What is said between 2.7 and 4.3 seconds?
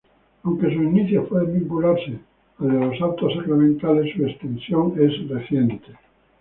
de los autos sacramentales, su